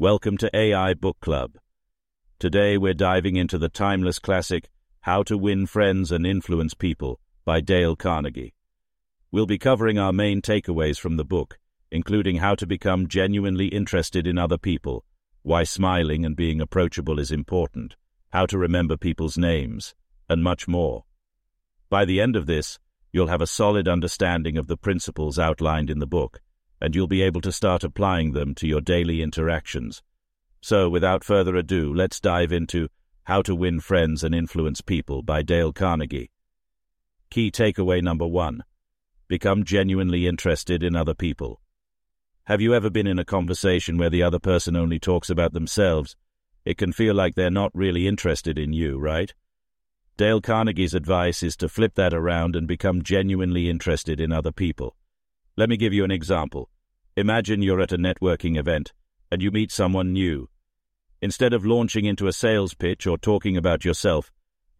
Welcome 0.00 0.38
to 0.38 0.50
AI 0.56 0.94
Book 0.94 1.20
Club. 1.20 1.58
Today 2.38 2.78
we're 2.78 2.94
diving 2.94 3.36
into 3.36 3.58
the 3.58 3.68
timeless 3.68 4.18
classic 4.18 4.70
How 5.02 5.22
to 5.24 5.36
Win 5.36 5.66
Friends 5.66 6.10
and 6.10 6.26
Influence 6.26 6.72
People 6.72 7.20
by 7.44 7.60
Dale 7.60 7.96
Carnegie. 7.96 8.54
We'll 9.30 9.44
be 9.44 9.58
covering 9.58 9.98
our 9.98 10.10
main 10.10 10.40
takeaways 10.40 10.98
from 10.98 11.18
the 11.18 11.24
book, 11.26 11.58
including 11.90 12.36
how 12.36 12.54
to 12.54 12.66
become 12.66 13.08
genuinely 13.08 13.66
interested 13.66 14.26
in 14.26 14.38
other 14.38 14.56
people, 14.56 15.04
why 15.42 15.64
smiling 15.64 16.24
and 16.24 16.34
being 16.34 16.62
approachable 16.62 17.18
is 17.18 17.30
important, 17.30 17.94
how 18.32 18.46
to 18.46 18.56
remember 18.56 18.96
people's 18.96 19.36
names, 19.36 19.94
and 20.30 20.42
much 20.42 20.66
more. 20.66 21.04
By 21.90 22.06
the 22.06 22.22
end 22.22 22.36
of 22.36 22.46
this, 22.46 22.78
you'll 23.12 23.26
have 23.26 23.42
a 23.42 23.46
solid 23.46 23.86
understanding 23.86 24.56
of 24.56 24.66
the 24.66 24.78
principles 24.78 25.38
outlined 25.38 25.90
in 25.90 25.98
the 25.98 26.06
book, 26.06 26.40
and 26.80 26.94
you'll 26.94 27.06
be 27.06 27.22
able 27.22 27.40
to 27.42 27.52
start 27.52 27.84
applying 27.84 28.32
them 28.32 28.54
to 28.54 28.66
your 28.66 28.80
daily 28.80 29.22
interactions. 29.22 30.02
So, 30.60 30.88
without 30.88 31.24
further 31.24 31.56
ado, 31.56 31.92
let's 31.94 32.20
dive 32.20 32.52
into 32.52 32.88
How 33.24 33.42
to 33.42 33.54
Win 33.54 33.80
Friends 33.80 34.24
and 34.24 34.34
Influence 34.34 34.80
People 34.80 35.22
by 35.22 35.42
Dale 35.42 35.72
Carnegie. 35.72 36.30
Key 37.30 37.50
takeaway 37.50 38.02
number 38.02 38.26
one 38.26 38.64
Become 39.28 39.64
genuinely 39.64 40.26
interested 40.26 40.82
in 40.82 40.96
other 40.96 41.14
people. 41.14 41.60
Have 42.44 42.60
you 42.60 42.74
ever 42.74 42.90
been 42.90 43.06
in 43.06 43.18
a 43.18 43.24
conversation 43.24 43.96
where 43.96 44.10
the 44.10 44.22
other 44.22 44.40
person 44.40 44.74
only 44.74 44.98
talks 44.98 45.30
about 45.30 45.52
themselves? 45.52 46.16
It 46.64 46.78
can 46.78 46.92
feel 46.92 47.14
like 47.14 47.36
they're 47.36 47.50
not 47.50 47.70
really 47.72 48.08
interested 48.08 48.58
in 48.58 48.72
you, 48.72 48.98
right? 48.98 49.32
Dale 50.16 50.40
Carnegie's 50.40 50.92
advice 50.92 51.42
is 51.42 51.56
to 51.56 51.68
flip 51.68 51.94
that 51.94 52.12
around 52.12 52.56
and 52.56 52.66
become 52.66 53.02
genuinely 53.02 53.70
interested 53.70 54.20
in 54.20 54.32
other 54.32 54.52
people. 54.52 54.96
Let 55.56 55.68
me 55.68 55.76
give 55.76 55.92
you 55.92 56.04
an 56.04 56.10
example. 56.10 56.70
Imagine 57.16 57.62
you're 57.62 57.80
at 57.80 57.92
a 57.92 57.98
networking 57.98 58.58
event 58.58 58.92
and 59.30 59.42
you 59.42 59.50
meet 59.50 59.70
someone 59.70 60.12
new. 60.12 60.48
Instead 61.22 61.52
of 61.52 61.66
launching 61.66 62.04
into 62.04 62.26
a 62.26 62.32
sales 62.32 62.74
pitch 62.74 63.06
or 63.06 63.18
talking 63.18 63.56
about 63.56 63.84
yourself, 63.84 64.30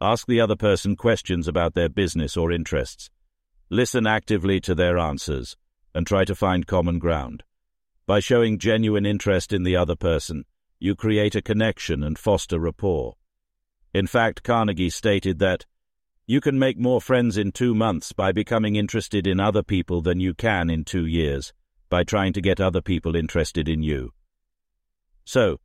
ask 0.00 0.27
the 0.27 0.41
other 0.41 0.56
person 0.56 0.97
questions 0.97 1.47
about 1.47 1.75
their 1.75 1.89
business 1.89 2.36
or 2.36 2.50
interests. 2.50 3.11
Listen 3.69 4.06
actively 4.06 4.61
to 4.61 4.75
their 4.75 4.98
answers 4.98 5.56
and 5.94 6.06
try 6.06 6.25
to 6.25 6.34
find 6.34 6.67
common 6.67 6.98
ground. 6.98 7.42
By 8.06 8.20
showing 8.20 8.59
genuine 8.59 9.06
interest 9.06 9.53
in 9.53 9.62
the 9.62 9.77
other 9.77 9.97
person, 9.97 10.44
you 10.78 10.97
create 10.97 11.34
a 11.34 11.42
connection 11.42 12.03
and 12.03 12.19
foster 12.19 12.59
rapport. 12.59 13.14
In 13.92 14.06
fact, 14.06 14.42
Carnegie 14.42 14.91
stated 14.91 15.39
that 15.41 15.66
you 16.31 16.41
can 16.41 16.56
make 16.56 16.78
more 16.78 17.00
friends 17.00 17.36
in 17.36 17.50
two 17.50 17.75
months 17.75 18.12
by 18.12 18.31
becoming 18.31 18.77
interested 18.77 19.27
in 19.27 19.41
other 19.41 19.64
people 19.64 20.00
than 20.00 20.20
you 20.20 20.33
can 20.33 20.70
in 20.70 20.84
two 20.84 21.05
years 21.05 21.53
by 21.89 22.05
trying 22.05 22.33
to 22.33 22.41
get 22.41 22.61
other 22.61 22.81
people 22.81 23.17
interested 23.17 23.69
in 23.69 23.83
you. 23.83 24.12
So, 25.25 25.59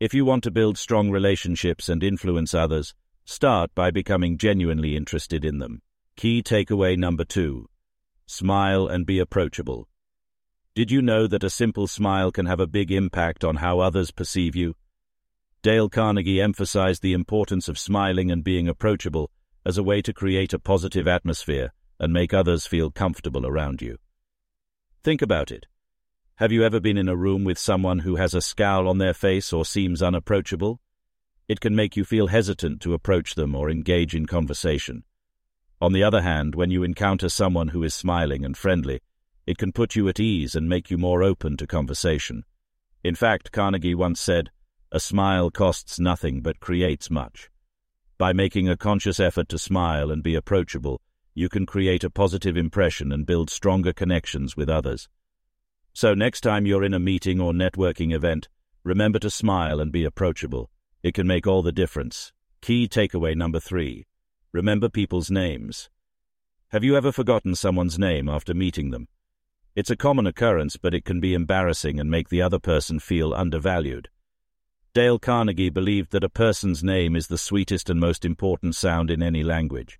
if 0.00 0.12
you 0.12 0.26
want 0.26 0.44
to 0.44 0.50
build 0.50 0.76
strong 0.76 1.10
relationships 1.10 1.88
and 1.88 2.02
influence 2.02 2.52
others, 2.52 2.94
start 3.24 3.74
by 3.74 3.90
becoming 3.90 4.36
genuinely 4.36 4.96
interested 4.96 5.46
in 5.46 5.56
them. 5.60 5.80
Key 6.14 6.42
takeaway 6.42 6.94
number 6.98 7.24
two 7.24 7.70
smile 8.26 8.88
and 8.88 9.06
be 9.06 9.18
approachable. 9.18 9.88
Did 10.74 10.90
you 10.90 11.00
know 11.00 11.26
that 11.26 11.42
a 11.42 11.48
simple 11.48 11.86
smile 11.86 12.30
can 12.30 12.44
have 12.44 12.60
a 12.60 12.66
big 12.66 12.92
impact 12.92 13.44
on 13.44 13.56
how 13.56 13.80
others 13.80 14.10
perceive 14.10 14.56
you? 14.56 14.74
Dale 15.62 15.88
Carnegie 15.88 16.42
emphasized 16.42 17.00
the 17.00 17.14
importance 17.14 17.66
of 17.66 17.78
smiling 17.78 18.30
and 18.30 18.44
being 18.44 18.68
approachable 18.68 19.30
as 19.64 19.78
a 19.78 19.82
way 19.82 20.02
to 20.02 20.12
create 20.12 20.52
a 20.52 20.58
positive 20.58 21.06
atmosphere 21.06 21.72
and 21.98 22.12
make 22.12 22.34
others 22.34 22.66
feel 22.66 22.90
comfortable 22.90 23.46
around 23.46 23.80
you. 23.80 23.98
Think 25.02 25.22
about 25.22 25.50
it. 25.50 25.66
Have 26.36 26.50
you 26.50 26.64
ever 26.64 26.80
been 26.80 26.96
in 26.96 27.08
a 27.08 27.16
room 27.16 27.44
with 27.44 27.58
someone 27.58 28.00
who 28.00 28.16
has 28.16 28.34
a 28.34 28.40
scowl 28.40 28.88
on 28.88 28.98
their 28.98 29.14
face 29.14 29.52
or 29.52 29.64
seems 29.64 30.02
unapproachable? 30.02 30.80
It 31.48 31.60
can 31.60 31.76
make 31.76 31.96
you 31.96 32.04
feel 32.04 32.28
hesitant 32.28 32.80
to 32.82 32.94
approach 32.94 33.34
them 33.34 33.54
or 33.54 33.70
engage 33.70 34.14
in 34.14 34.26
conversation. 34.26 35.04
On 35.80 35.92
the 35.92 36.02
other 36.02 36.22
hand, 36.22 36.54
when 36.54 36.70
you 36.70 36.82
encounter 36.82 37.28
someone 37.28 37.68
who 37.68 37.82
is 37.82 37.94
smiling 37.94 38.44
and 38.44 38.56
friendly, 38.56 39.00
it 39.46 39.58
can 39.58 39.72
put 39.72 39.96
you 39.96 40.08
at 40.08 40.20
ease 40.20 40.54
and 40.54 40.68
make 40.68 40.90
you 40.90 40.98
more 40.98 41.22
open 41.22 41.56
to 41.56 41.66
conversation. 41.66 42.44
In 43.04 43.14
fact, 43.14 43.52
Carnegie 43.52 43.94
once 43.94 44.20
said, 44.20 44.50
a 44.92 45.00
smile 45.00 45.50
costs 45.50 45.98
nothing 45.98 46.40
but 46.40 46.60
creates 46.60 47.10
much. 47.10 47.50
By 48.22 48.32
making 48.32 48.68
a 48.68 48.76
conscious 48.76 49.18
effort 49.18 49.48
to 49.48 49.58
smile 49.58 50.12
and 50.12 50.22
be 50.22 50.36
approachable, 50.36 51.00
you 51.34 51.48
can 51.48 51.66
create 51.66 52.04
a 52.04 52.08
positive 52.08 52.56
impression 52.56 53.10
and 53.10 53.26
build 53.26 53.50
stronger 53.50 53.92
connections 53.92 54.56
with 54.56 54.68
others. 54.68 55.08
So 55.92 56.14
next 56.14 56.42
time 56.42 56.64
you're 56.64 56.84
in 56.84 56.94
a 56.94 57.00
meeting 57.00 57.40
or 57.40 57.52
networking 57.52 58.14
event, 58.14 58.48
remember 58.84 59.18
to 59.18 59.28
smile 59.28 59.80
and 59.80 59.90
be 59.90 60.04
approachable. 60.04 60.70
It 61.02 61.14
can 61.14 61.26
make 61.26 61.48
all 61.48 61.62
the 61.62 61.72
difference. 61.72 62.32
Key 62.60 62.86
takeaway 62.86 63.34
number 63.34 63.58
three. 63.58 64.06
Remember 64.52 64.88
people's 64.88 65.28
names. 65.28 65.90
Have 66.68 66.84
you 66.84 66.96
ever 66.96 67.10
forgotten 67.10 67.56
someone's 67.56 67.98
name 67.98 68.28
after 68.28 68.54
meeting 68.54 68.92
them? 68.92 69.08
It's 69.74 69.90
a 69.90 69.96
common 69.96 70.28
occurrence, 70.28 70.76
but 70.76 70.94
it 70.94 71.04
can 71.04 71.18
be 71.18 71.34
embarrassing 71.34 71.98
and 71.98 72.08
make 72.08 72.28
the 72.28 72.42
other 72.42 72.60
person 72.60 73.00
feel 73.00 73.34
undervalued. 73.34 74.10
Dale 74.94 75.18
Carnegie 75.18 75.70
believed 75.70 76.12
that 76.12 76.22
a 76.22 76.28
person's 76.28 76.84
name 76.84 77.16
is 77.16 77.28
the 77.28 77.38
sweetest 77.38 77.88
and 77.88 77.98
most 77.98 78.26
important 78.26 78.74
sound 78.74 79.10
in 79.10 79.22
any 79.22 79.42
language. 79.42 79.98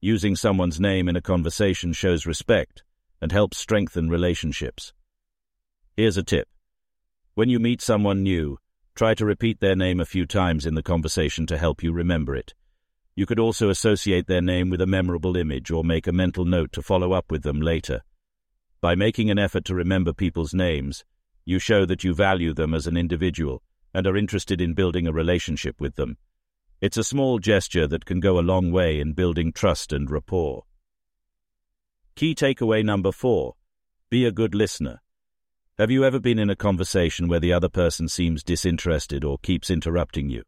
Using 0.00 0.34
someone's 0.34 0.80
name 0.80 1.08
in 1.08 1.14
a 1.14 1.22
conversation 1.22 1.92
shows 1.92 2.26
respect 2.26 2.82
and 3.20 3.30
helps 3.30 3.58
strengthen 3.58 4.08
relationships. 4.08 4.92
Here's 5.96 6.16
a 6.16 6.24
tip. 6.24 6.48
When 7.34 7.48
you 7.48 7.60
meet 7.60 7.80
someone 7.80 8.24
new, 8.24 8.58
try 8.96 9.14
to 9.14 9.24
repeat 9.24 9.60
their 9.60 9.76
name 9.76 10.00
a 10.00 10.04
few 10.04 10.26
times 10.26 10.66
in 10.66 10.74
the 10.74 10.82
conversation 10.82 11.46
to 11.46 11.56
help 11.56 11.84
you 11.84 11.92
remember 11.92 12.34
it. 12.34 12.54
You 13.14 13.26
could 13.26 13.38
also 13.38 13.70
associate 13.70 14.26
their 14.26 14.42
name 14.42 14.68
with 14.68 14.80
a 14.80 14.86
memorable 14.86 15.36
image 15.36 15.70
or 15.70 15.84
make 15.84 16.08
a 16.08 16.12
mental 16.12 16.44
note 16.44 16.72
to 16.72 16.82
follow 16.82 17.12
up 17.12 17.30
with 17.30 17.44
them 17.44 17.60
later. 17.60 18.02
By 18.80 18.96
making 18.96 19.30
an 19.30 19.38
effort 19.38 19.64
to 19.66 19.76
remember 19.76 20.12
people's 20.12 20.52
names, 20.52 21.04
you 21.44 21.60
show 21.60 21.86
that 21.86 22.02
you 22.02 22.14
value 22.14 22.52
them 22.52 22.74
as 22.74 22.88
an 22.88 22.96
individual 22.96 23.62
and 23.94 24.06
are 24.06 24.16
interested 24.16 24.60
in 24.60 24.74
building 24.74 25.06
a 25.06 25.12
relationship 25.12 25.80
with 25.80 25.94
them. 25.94 26.18
It's 26.80 26.96
a 26.96 27.04
small 27.04 27.38
gesture 27.38 27.86
that 27.86 28.04
can 28.04 28.20
go 28.20 28.38
a 28.38 28.42
long 28.42 28.72
way 28.72 29.00
in 29.00 29.12
building 29.12 29.52
trust 29.52 29.92
and 29.92 30.10
rapport. 30.10 30.64
Key 32.16 32.34
takeaway 32.34 32.84
number 32.84 33.12
four 33.12 33.54
be 34.10 34.26
a 34.26 34.32
good 34.32 34.54
listener. 34.54 35.00
Have 35.78 35.90
you 35.90 36.04
ever 36.04 36.20
been 36.20 36.38
in 36.38 36.50
a 36.50 36.54
conversation 36.56 37.26
where 37.26 37.40
the 37.40 37.52
other 37.52 37.68
person 37.68 38.06
seems 38.06 38.44
disinterested 38.44 39.24
or 39.24 39.38
keeps 39.38 39.70
interrupting 39.70 40.28
you? 40.28 40.44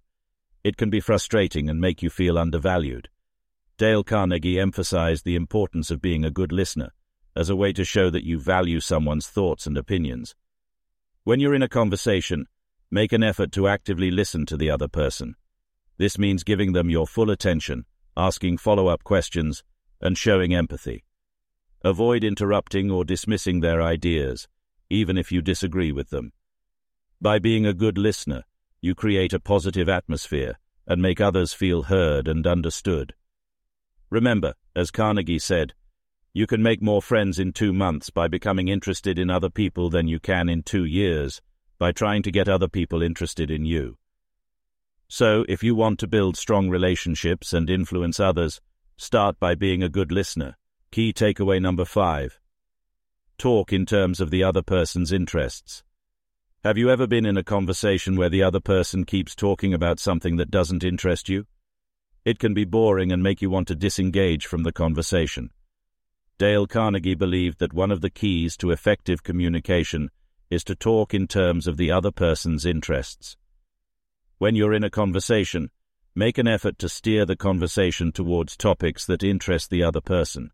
It 0.63 0.77
can 0.77 0.91
be 0.91 1.01
frustrating 1.01 1.69
and 1.69 1.81
make 1.81 2.03
you 2.03 2.11
feel 2.11 2.39
undervalued. 2.39 3.09
Dale 3.79 4.05
Carnegie 4.05 4.61
emphasized 4.61 5.25
the 5.25 5.35
importance 5.35 5.91
of 5.91 6.01
being 6.01 6.25
a 6.25 6.31
good 6.31 6.53
listener 6.53 6.91
as 7.35 7.51
a 7.51 7.57
way 7.57 7.73
to 7.73 7.85
show 7.85 8.09
that 8.11 8.25
you 8.25 8.39
value 8.39 8.81
someone's 8.81 9.27
thoughts 9.27 9.67
and 9.67 9.77
opinions. 9.77 10.35
When 11.25 11.41
you're 11.41 11.55
in 11.55 11.63
a 11.63 11.69
conversation, 11.69 12.47
Make 12.91 13.13
an 13.13 13.23
effort 13.23 13.51
to 13.53 13.67
actively 13.67 14.11
listen 14.11 14.47
to 14.47 14.57
the 14.57 14.71
other 14.71 14.87
person. 14.87 15.35
This 15.99 16.19
means 16.19 16.45
giving 16.45 16.73
them 16.73 16.89
your 16.89 17.07
full 17.07 17.31
attention, 17.31 17.85
asking 18.17 18.59
follow 18.59 18.87
up 18.87 19.03
questions, 19.03 19.65
and 20.01 20.17
showing 20.17 20.55
empathy. 20.55 21.05
Avoid 21.83 22.23
interrupting 22.23 22.91
or 22.91 23.05
dismissing 23.05 23.61
their 23.61 23.83
ideas, 23.83 24.47
even 24.89 25.19
if 25.19 25.33
you 25.33 25.43
disagree 25.43 25.91
with 25.91 26.11
them. 26.11 26.33
By 27.21 27.39
being 27.39 27.67
a 27.67 27.75
good 27.75 27.99
listener, 27.99 28.45
you 28.81 28.95
create 28.95 29.33
a 29.33 29.41
positive 29.41 29.89
atmosphere 29.89 30.59
and 30.87 31.03
make 31.03 31.21
others 31.21 31.53
feel 31.53 31.85
heard 31.85 32.29
and 32.29 32.47
understood. 32.47 33.15
Remember, 34.11 34.55
as 34.77 34.93
Carnegie 34.93 35.41
said, 35.41 35.75
you 36.33 36.47
can 36.47 36.63
make 36.63 36.83
more 36.83 37.03
friends 37.03 37.41
in 37.41 37.53
two 37.53 37.73
months 37.73 38.11
by 38.11 38.29
becoming 38.29 38.69
interested 38.69 39.19
in 39.19 39.31
other 39.31 39.51
people 39.51 39.91
than 39.91 40.07
you 40.07 40.21
can 40.21 40.49
in 40.49 40.63
two 40.63 40.85
years 40.85 41.43
by 41.79 41.93
trying 41.93 42.23
to 42.23 42.31
get 42.31 42.49
other 42.49 42.69
people 42.69 43.03
interested 43.03 43.51
in 43.51 43.65
you. 43.65 43.99
So, 45.09 45.45
if 45.49 45.63
you 45.63 45.75
want 45.75 45.99
to 46.01 46.09
build 46.09 46.37
strong 46.37 46.69
relationships 46.69 47.53
and 47.53 47.71
influence 47.71 48.19
others, 48.19 48.61
start 48.97 49.39
by 49.39 49.55
being 49.55 49.83
a 49.83 49.89
good 49.89 50.11
listener. 50.11 50.57
Key 50.91 51.13
takeaway 51.13 51.61
number 51.61 51.85
five 51.85 52.41
talk 53.39 53.73
in 53.73 53.85
terms 53.85 54.21
of 54.21 54.31
the 54.31 54.43
other 54.43 54.63
person's 54.63 55.13
interests. 55.13 55.85
Have 56.65 56.79
you 56.79 56.91
ever 56.91 57.07
been 57.07 57.27
in 57.27 57.37
a 57.37 57.45
conversation 57.45 58.17
where 58.17 58.31
the 58.31 58.43
other 58.43 58.61
person 58.61 59.05
keeps 59.05 59.35
talking 59.35 59.75
about 59.75 60.01
something 60.01 60.37
that 60.37 60.51
doesn't 60.51 60.83
interest 60.83 61.29
you? 61.29 61.47
It 62.25 62.39
can 62.39 62.55
be 62.55 62.65
boring 62.65 63.13
and 63.13 63.23
make 63.23 63.43
you 63.43 63.51
want 63.51 63.69
to 63.69 63.77
disengage 63.77 64.47
from 64.47 64.63
the 64.63 64.73
conversation. 64.73 65.51
Dale 66.39 66.67
Carnegie 66.67 67.15
believed 67.15 67.61
that 67.61 67.73
one 67.73 67.93
of 67.93 68.01
the 68.01 68.11
keys 68.11 68.57
to 68.57 68.71
effective 68.71 69.23
communication 69.23 70.11
is 70.51 70.65
to 70.65 70.75
talk 70.75 71.15
in 71.15 71.27
terms 71.27 71.67
of 71.67 71.77
the 71.77 71.91
other 71.91 72.11
person's 72.11 72.65
interests. 72.65 73.37
When 74.39 74.55
you're 74.55 74.75
in 74.75 74.85
a 74.85 74.91
conversation, 74.91 75.71
make 76.15 76.39
an 76.39 76.47
effort 76.47 76.79
to 76.79 76.89
steer 76.89 77.25
the 77.25 77.37
conversation 77.37 78.13
towards 78.13 78.57
topics 78.57 79.07
that 79.07 79.23
interest 79.23 79.71
the 79.71 79.83
other 79.83 80.01
person. 80.01 80.51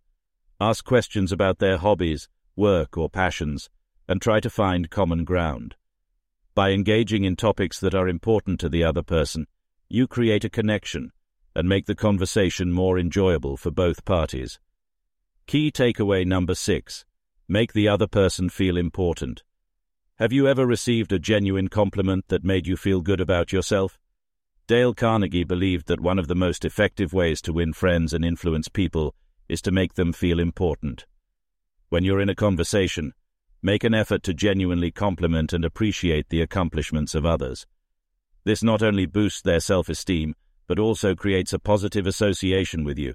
Ask 0.60 0.84
questions 0.84 1.32
about 1.32 1.58
their 1.58 1.78
hobbies, 1.78 2.28
work, 2.56 2.96
or 2.96 3.10
passions, 3.10 3.68
and 4.08 4.20
try 4.20 4.40
to 4.40 4.50
find 4.50 4.90
common 4.90 5.24
ground. 5.24 5.74
By 6.54 6.70
engaging 6.70 7.24
in 7.24 7.36
topics 7.36 7.80
that 7.80 7.94
are 7.94 8.08
important 8.08 8.60
to 8.60 8.68
the 8.68 8.84
other 8.84 9.02
person, 9.02 9.46
you 9.88 10.06
create 10.06 10.44
a 10.44 10.50
connection 10.50 11.12
and 11.54 11.68
make 11.68 11.86
the 11.86 11.94
conversation 11.94 12.72
more 12.72 12.98
enjoyable 12.98 13.56
for 13.56 13.70
both 13.70 14.04
parties. 14.04 14.58
Key 15.46 15.70
takeaway 15.70 16.26
number 16.26 16.54
six 16.54 17.04
make 17.48 17.72
the 17.72 17.88
other 17.88 18.06
person 18.06 18.48
feel 18.48 18.76
important. 18.76 19.42
Have 20.22 20.32
you 20.32 20.46
ever 20.46 20.64
received 20.64 21.10
a 21.10 21.18
genuine 21.18 21.66
compliment 21.66 22.26
that 22.28 22.44
made 22.44 22.68
you 22.68 22.76
feel 22.76 23.00
good 23.00 23.20
about 23.20 23.52
yourself? 23.52 23.98
Dale 24.68 24.94
Carnegie 24.94 25.42
believed 25.42 25.88
that 25.88 25.98
one 25.98 26.16
of 26.16 26.28
the 26.28 26.36
most 26.36 26.64
effective 26.64 27.12
ways 27.12 27.42
to 27.42 27.52
win 27.52 27.72
friends 27.72 28.12
and 28.12 28.24
influence 28.24 28.68
people 28.68 29.16
is 29.48 29.60
to 29.62 29.72
make 29.72 29.94
them 29.94 30.12
feel 30.12 30.38
important. 30.38 31.06
When 31.88 32.04
you're 32.04 32.20
in 32.20 32.28
a 32.28 32.36
conversation, 32.36 33.14
make 33.62 33.82
an 33.82 33.94
effort 33.94 34.22
to 34.22 34.32
genuinely 34.32 34.92
compliment 34.92 35.52
and 35.52 35.64
appreciate 35.64 36.28
the 36.28 36.40
accomplishments 36.40 37.16
of 37.16 37.26
others. 37.26 37.66
This 38.44 38.62
not 38.62 38.80
only 38.80 39.06
boosts 39.06 39.42
their 39.42 39.58
self-esteem, 39.58 40.36
but 40.68 40.78
also 40.78 41.16
creates 41.16 41.52
a 41.52 41.58
positive 41.58 42.06
association 42.06 42.84
with 42.84 42.96
you. 42.96 43.14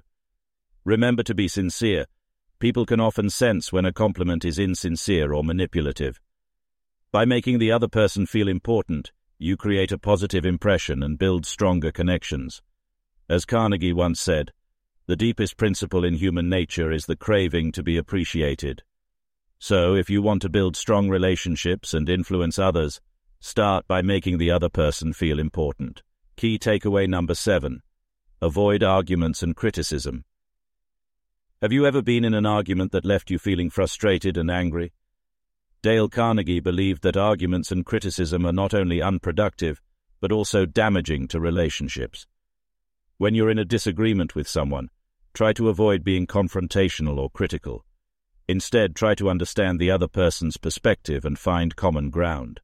Remember 0.84 1.22
to 1.22 1.34
be 1.34 1.48
sincere. 1.48 2.04
People 2.58 2.84
can 2.84 3.00
often 3.00 3.30
sense 3.30 3.72
when 3.72 3.86
a 3.86 3.94
compliment 3.94 4.44
is 4.44 4.58
insincere 4.58 5.32
or 5.32 5.42
manipulative. 5.42 6.20
By 7.10 7.24
making 7.24 7.58
the 7.58 7.72
other 7.72 7.88
person 7.88 8.26
feel 8.26 8.48
important, 8.48 9.12
you 9.38 9.56
create 9.56 9.92
a 9.92 9.98
positive 9.98 10.44
impression 10.44 11.02
and 11.02 11.18
build 11.18 11.46
stronger 11.46 11.90
connections. 11.90 12.60
As 13.30 13.46
Carnegie 13.46 13.94
once 13.94 14.20
said, 14.20 14.52
the 15.06 15.16
deepest 15.16 15.56
principle 15.56 16.04
in 16.04 16.14
human 16.14 16.50
nature 16.50 16.92
is 16.92 17.06
the 17.06 17.16
craving 17.16 17.72
to 17.72 17.82
be 17.82 17.96
appreciated. 17.96 18.82
So, 19.58 19.94
if 19.94 20.10
you 20.10 20.20
want 20.20 20.42
to 20.42 20.50
build 20.50 20.76
strong 20.76 21.08
relationships 21.08 21.94
and 21.94 22.10
influence 22.10 22.58
others, 22.58 23.00
start 23.40 23.88
by 23.88 24.02
making 24.02 24.36
the 24.36 24.50
other 24.50 24.68
person 24.68 25.14
feel 25.14 25.38
important. 25.38 26.02
Key 26.36 26.58
takeaway 26.58 27.08
number 27.08 27.34
seven 27.34 27.82
avoid 28.40 28.84
arguments 28.84 29.42
and 29.42 29.56
criticism. 29.56 30.24
Have 31.60 31.72
you 31.72 31.86
ever 31.86 32.02
been 32.02 32.24
in 32.24 32.34
an 32.34 32.46
argument 32.46 32.92
that 32.92 33.04
left 33.04 33.30
you 33.30 33.38
feeling 33.38 33.68
frustrated 33.68 34.36
and 34.36 34.48
angry? 34.48 34.92
Dale 35.80 36.08
Carnegie 36.08 36.60
believed 36.60 37.02
that 37.02 37.16
arguments 37.16 37.70
and 37.70 37.86
criticism 37.86 38.44
are 38.44 38.52
not 38.52 38.74
only 38.74 39.00
unproductive, 39.00 39.80
but 40.20 40.32
also 40.32 40.66
damaging 40.66 41.28
to 41.28 41.38
relationships. 41.38 42.26
When 43.18 43.34
you're 43.34 43.50
in 43.50 43.58
a 43.58 43.64
disagreement 43.64 44.34
with 44.34 44.48
someone, 44.48 44.90
try 45.34 45.52
to 45.52 45.68
avoid 45.68 46.02
being 46.02 46.26
confrontational 46.26 47.18
or 47.18 47.30
critical. 47.30 47.84
Instead, 48.48 48.96
try 48.96 49.14
to 49.14 49.30
understand 49.30 49.78
the 49.78 49.90
other 49.90 50.08
person's 50.08 50.56
perspective 50.56 51.24
and 51.24 51.38
find 51.38 51.76
common 51.76 52.10
ground. 52.10 52.60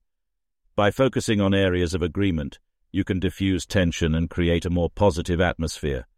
By 0.74 0.90
focusing 0.90 1.40
on 1.40 1.54
areas 1.54 1.94
of 1.94 2.02
agreement, 2.02 2.58
you 2.90 3.04
can 3.04 3.20
diffuse 3.20 3.64
tension 3.64 4.14
and 4.14 4.30
create 4.30 4.64
a 4.64 4.70
more 4.70 4.90
positive 4.90 5.40
atmosphere. 5.40 6.08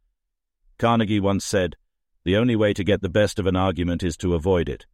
Carnegie 0.79 1.21
once 1.21 1.45
said, 1.45 1.77
The 2.25 2.37
only 2.37 2.57
way 2.57 2.73
to 2.73 2.85
get 2.85 3.03
the 3.03 3.11
best 3.11 3.39
of 3.39 3.47
an 3.47 3.57
argument 3.57 4.03
is 4.03 4.17
to 4.19 4.35
avoid 4.35 4.69
it. 4.69 4.87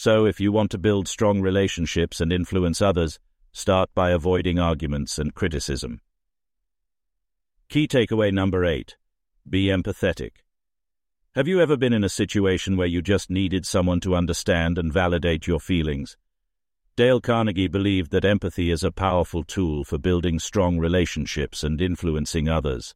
So, 0.00 0.26
if 0.26 0.38
you 0.38 0.52
want 0.52 0.70
to 0.70 0.78
build 0.78 1.08
strong 1.08 1.40
relationships 1.40 2.20
and 2.20 2.32
influence 2.32 2.80
others, 2.80 3.18
start 3.50 3.90
by 3.96 4.12
avoiding 4.12 4.56
arguments 4.56 5.18
and 5.18 5.34
criticism. 5.34 6.02
Key 7.68 7.88
takeaway 7.88 8.32
number 8.32 8.64
eight 8.64 8.96
Be 9.50 9.64
empathetic. 9.64 10.44
Have 11.34 11.48
you 11.48 11.60
ever 11.60 11.76
been 11.76 11.92
in 11.92 12.04
a 12.04 12.08
situation 12.08 12.76
where 12.76 12.86
you 12.86 13.02
just 13.02 13.28
needed 13.28 13.66
someone 13.66 13.98
to 14.02 14.14
understand 14.14 14.78
and 14.78 14.92
validate 14.92 15.48
your 15.48 15.58
feelings? 15.58 16.16
Dale 16.94 17.20
Carnegie 17.20 17.66
believed 17.66 18.12
that 18.12 18.24
empathy 18.24 18.70
is 18.70 18.84
a 18.84 18.92
powerful 18.92 19.42
tool 19.42 19.82
for 19.82 19.98
building 19.98 20.38
strong 20.38 20.78
relationships 20.78 21.64
and 21.64 21.80
influencing 21.80 22.48
others. 22.48 22.94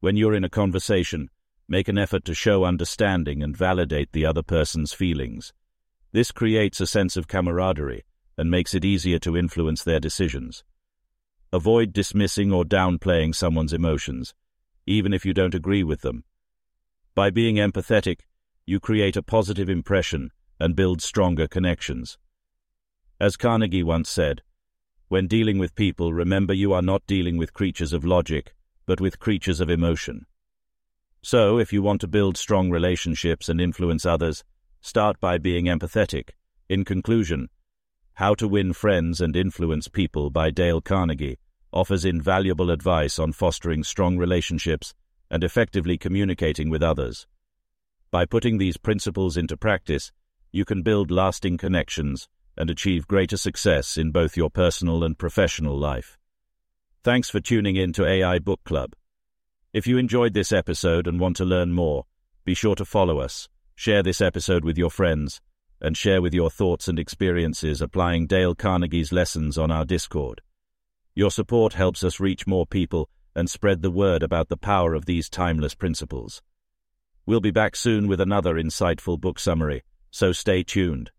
When 0.00 0.16
you're 0.16 0.34
in 0.34 0.44
a 0.44 0.48
conversation, 0.48 1.28
make 1.68 1.88
an 1.88 1.98
effort 1.98 2.24
to 2.24 2.32
show 2.32 2.64
understanding 2.64 3.42
and 3.42 3.54
validate 3.54 4.12
the 4.12 4.24
other 4.24 4.42
person's 4.42 4.94
feelings. 4.94 5.52
This 6.12 6.32
creates 6.32 6.80
a 6.80 6.86
sense 6.86 7.16
of 7.16 7.28
camaraderie 7.28 8.04
and 8.38 8.50
makes 8.50 8.74
it 8.74 8.84
easier 8.84 9.18
to 9.20 9.36
influence 9.36 9.82
their 9.82 10.00
decisions. 10.00 10.64
Avoid 11.52 11.92
dismissing 11.92 12.52
or 12.52 12.64
downplaying 12.64 13.34
someone's 13.34 13.72
emotions, 13.72 14.34
even 14.86 15.12
if 15.12 15.24
you 15.24 15.32
don't 15.32 15.54
agree 15.54 15.82
with 15.82 16.02
them. 16.02 16.24
By 17.14 17.30
being 17.30 17.56
empathetic, 17.56 18.20
you 18.66 18.80
create 18.80 19.16
a 19.16 19.22
positive 19.22 19.68
impression 19.68 20.30
and 20.60 20.76
build 20.76 21.00
stronger 21.00 21.46
connections. 21.46 22.18
As 23.20 23.36
Carnegie 23.36 23.82
once 23.82 24.10
said, 24.10 24.42
when 25.08 25.28
dealing 25.28 25.58
with 25.58 25.74
people, 25.74 26.12
remember 26.12 26.52
you 26.52 26.72
are 26.72 26.82
not 26.82 27.06
dealing 27.06 27.36
with 27.36 27.54
creatures 27.54 27.92
of 27.92 28.04
logic, 28.04 28.54
but 28.86 29.00
with 29.00 29.20
creatures 29.20 29.60
of 29.60 29.70
emotion. 29.70 30.26
So, 31.22 31.58
if 31.58 31.72
you 31.72 31.82
want 31.82 32.00
to 32.02 32.08
build 32.08 32.36
strong 32.36 32.70
relationships 32.70 33.48
and 33.48 33.60
influence 33.60 34.04
others, 34.04 34.44
Start 34.86 35.18
by 35.18 35.36
being 35.36 35.64
empathetic. 35.64 36.28
In 36.68 36.84
conclusion, 36.84 37.48
How 38.14 38.36
to 38.36 38.46
Win 38.46 38.72
Friends 38.72 39.20
and 39.20 39.34
Influence 39.34 39.88
People 39.88 40.30
by 40.30 40.50
Dale 40.50 40.80
Carnegie 40.80 41.40
offers 41.72 42.04
invaluable 42.04 42.70
advice 42.70 43.18
on 43.18 43.32
fostering 43.32 43.82
strong 43.82 44.16
relationships 44.16 44.94
and 45.28 45.42
effectively 45.42 45.98
communicating 45.98 46.70
with 46.70 46.84
others. 46.84 47.26
By 48.12 48.26
putting 48.26 48.58
these 48.58 48.76
principles 48.76 49.36
into 49.36 49.56
practice, 49.56 50.12
you 50.52 50.64
can 50.64 50.82
build 50.82 51.10
lasting 51.10 51.56
connections 51.56 52.28
and 52.56 52.70
achieve 52.70 53.08
greater 53.08 53.36
success 53.36 53.96
in 53.96 54.12
both 54.12 54.36
your 54.36 54.50
personal 54.50 55.02
and 55.02 55.18
professional 55.18 55.76
life. 55.76 56.16
Thanks 57.02 57.28
for 57.28 57.40
tuning 57.40 57.74
in 57.74 57.92
to 57.94 58.06
AI 58.06 58.38
Book 58.38 58.60
Club. 58.62 58.94
If 59.72 59.88
you 59.88 59.98
enjoyed 59.98 60.32
this 60.32 60.52
episode 60.52 61.08
and 61.08 61.18
want 61.18 61.38
to 61.38 61.44
learn 61.44 61.72
more, 61.72 62.06
be 62.44 62.54
sure 62.54 62.76
to 62.76 62.84
follow 62.84 63.18
us 63.18 63.48
Share 63.78 64.02
this 64.02 64.22
episode 64.22 64.64
with 64.64 64.78
your 64.78 64.90
friends, 64.90 65.42
and 65.82 65.94
share 65.94 66.22
with 66.22 66.32
your 66.32 66.48
thoughts 66.48 66.88
and 66.88 66.98
experiences 66.98 67.82
applying 67.82 68.26
Dale 68.26 68.54
Carnegie's 68.54 69.12
lessons 69.12 69.58
on 69.58 69.70
our 69.70 69.84
Discord. 69.84 70.40
Your 71.14 71.30
support 71.30 71.74
helps 71.74 72.02
us 72.02 72.18
reach 72.18 72.46
more 72.46 72.66
people 72.66 73.10
and 73.34 73.50
spread 73.50 73.82
the 73.82 73.90
word 73.90 74.22
about 74.22 74.48
the 74.48 74.56
power 74.56 74.94
of 74.94 75.04
these 75.04 75.28
timeless 75.28 75.74
principles. 75.74 76.42
We'll 77.26 77.40
be 77.40 77.50
back 77.50 77.76
soon 77.76 78.08
with 78.08 78.18
another 78.18 78.54
insightful 78.54 79.20
book 79.20 79.38
summary, 79.38 79.82
so 80.10 80.32
stay 80.32 80.62
tuned. 80.62 81.10